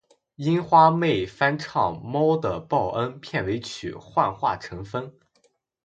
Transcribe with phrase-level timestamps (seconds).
[0.37, 5.03] 樱花妹翻唱《猫的报恩》片尾曲《幻化成风》